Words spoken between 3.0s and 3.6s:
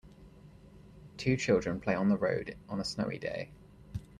day.